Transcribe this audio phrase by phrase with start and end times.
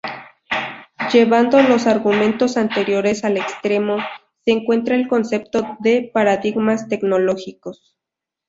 [1.13, 3.97] Llevando los argumentos anteriores al extremo,
[4.43, 7.99] se encuentra el concepto de paradigmas tecnológicos.